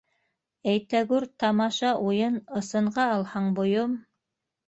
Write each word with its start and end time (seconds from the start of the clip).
Әйтәгүр, 0.71 1.25
тамаша- 1.43 1.91
уйын, 2.07 2.39
ысынға 2.61 3.05
алһаң, 3.19 3.51
бойом! 3.61 3.93